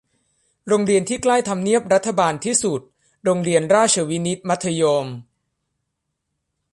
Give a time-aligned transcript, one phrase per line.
[0.67, 2.79] โรงเรียนที่ใกล้ทำเนียบรัฐบาลที่สุด-
[3.23, 5.05] โรงเรียนราชวินิต มัธยม